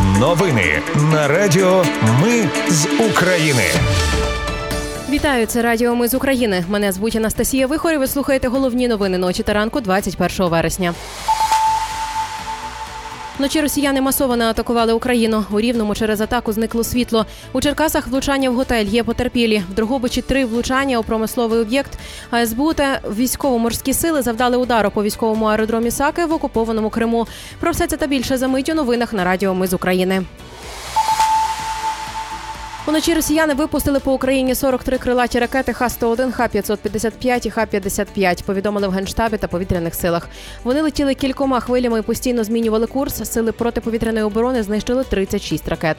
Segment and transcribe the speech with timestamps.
[0.00, 1.84] Новини на Радіо
[2.22, 3.62] Ми з України.
[5.10, 6.64] Вітаю, це Радіо Ми з України.
[6.68, 10.94] Мене звуть Анастасія Вихор і Ви слухаєте головні новини ночі та ранку 21 вересня.
[13.42, 15.44] Вночі росіяни масово не атакували Україну.
[15.50, 17.26] У Рівному через атаку зникло світло.
[17.52, 19.62] У Черкасах влучання в готель є потерпілі.
[19.70, 21.98] В Дрогобичі три влучання у промисловий об'єкт.
[22.30, 27.26] А СБУ та військово-морські сили завдали удару по військовому аеродромі Саки в окупованому Криму.
[27.60, 30.22] Про все це та більше за мить у новинах на Радіо Ми з України.
[32.86, 39.38] Уночі росіяни випустили по Україні 43 крилаті ракети Х-101, Х-555 і Х-55, повідомили в Генштабі
[39.38, 40.28] та повітряних силах.
[40.64, 43.30] Вони летіли кількома хвилями і постійно змінювали курс.
[43.30, 45.96] Сили протиповітряної оборони знищили 36 ракет.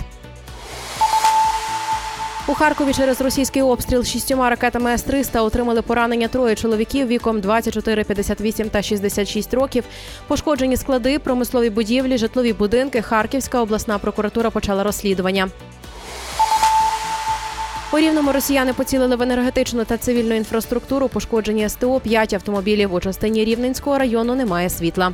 [2.47, 8.69] У Харкові через російський обстріл шістьома ракетами С-300 отримали поранення троє чоловіків віком 24, 58
[8.69, 9.83] та 66 років.
[10.27, 13.01] Пошкоджені склади, промислові будівлі, житлові будинки.
[13.01, 15.49] Харківська обласна прокуратура почала розслідування.
[17.93, 21.07] У рівному росіяни поцілили в енергетичну та цивільну інфраструктуру.
[21.07, 22.93] Пошкоджені СТО, 5 автомобілів.
[22.93, 25.13] У частині Рівненського району немає світла.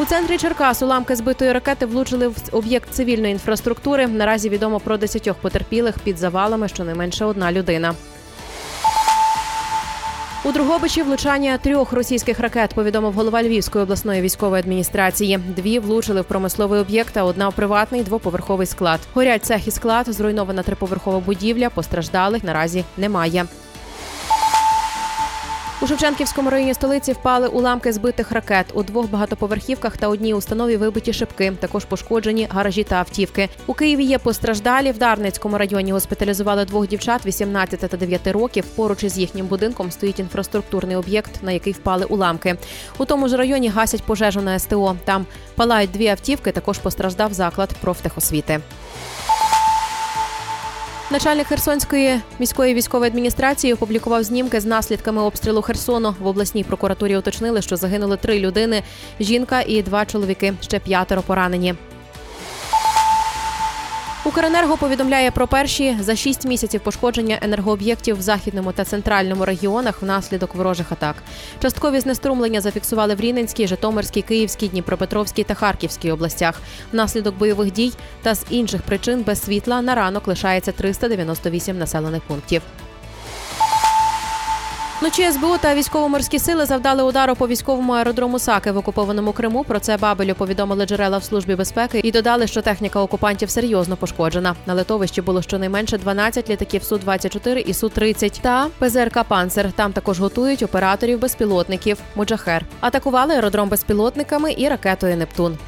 [0.00, 4.06] У центрі Черкас уламки збитої ракети влучили в об'єкт цивільної інфраструктури.
[4.06, 7.94] Наразі відомо про десятьох потерпілих під завалами, щонайменше одна людина.
[10.44, 15.38] У Другобичі влучання трьох російських ракет повідомив голова Львівської обласної військової адміністрації.
[15.56, 19.00] Дві влучили в промисловий об'єкт, а одна в приватний двоповерховий склад.
[19.14, 21.70] Горять цех і склад, зруйнована триповерхова будівля.
[21.70, 23.44] Постраждалих наразі немає.
[25.82, 28.66] У Шевченківському районі столиці впали уламки збитих ракет.
[28.74, 31.52] У двох багатоповерхівках та одній установі вибиті шибки.
[31.60, 33.48] Також пошкоджені гаражі та автівки.
[33.66, 34.92] У Києві є постраждалі.
[34.92, 38.64] В Дарницькому районі госпіталізували двох дівчат 18 та 9 років.
[38.64, 42.56] Поруч із їхнім будинком стоїть інфраструктурний об'єкт, на який впали уламки.
[42.98, 44.96] У тому ж районі гасять пожежу на СТО.
[45.04, 46.52] Там палають дві автівки.
[46.52, 48.60] Також постраждав заклад профтехосвіти.
[51.12, 56.14] Начальник Херсонської міської військової адміністрації опублікував знімки з наслідками обстрілу Херсону.
[56.20, 58.82] В обласній прокуратурі уточнили, що загинули три людини:
[59.20, 60.54] жінка і два чоловіки.
[60.60, 61.74] Ще п'ятеро поранені.
[64.32, 70.54] Укренерго повідомляє про перші за шість місяців пошкодження енергооб'єктів в західному та центральному регіонах внаслідок
[70.54, 71.16] ворожих атак.
[71.62, 76.60] Часткові знеструмлення зафіксували в Рівненській, Житомирській, Київській, Дніпропетровській та Харківській областях.
[76.92, 82.62] Внаслідок бойових дій та з інших причин без світла на ранок лишається 398 населених пунктів.
[85.02, 89.64] Вночі СБУ та військово-морські сили завдали удару по військовому аеродрому Саки в окупованому Криму.
[89.64, 94.54] Про це Бабелю повідомили джерела в службі безпеки і додали, що техніка окупантів серйозно пошкоджена.
[94.66, 99.72] На летовищі було щонайменше 12 літаків су 24 і су 30 та ПЗРК Панцир.
[99.72, 101.98] Там також готують операторів безпілотників.
[102.14, 105.58] Муджахер атакували аеродром безпілотниками і ракетою Нептун.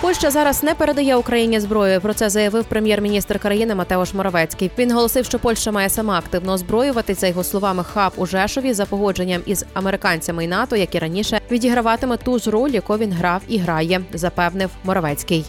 [0.00, 2.00] Польща зараз не передає Україні зброю.
[2.00, 4.70] Про це заявив прем'єр-міністр країни Матеош Моровецький.
[4.78, 8.86] Він голосив, що Польща має сама активно озброювати за його словами хаб у Жешові за
[8.86, 13.58] погодженням із американцями і НАТО, які раніше відіграватиме ту ж роль, яку він грав і
[13.58, 15.44] грає, запевнив Моровецький.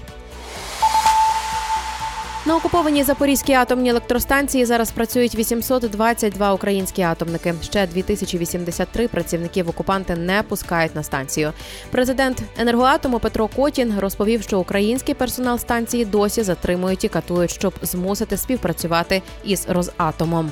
[2.51, 7.53] На окупованій Запорізькій атомній електростанції зараз працюють 822 українські атомники.
[7.61, 11.53] Ще 2083 працівників окупанти не пускають на станцію.
[11.91, 18.37] Президент енергоатому Петро Котін розповів, що український персонал станції досі затримують і катують, щоб змусити
[18.37, 20.51] співпрацювати із Розатомом.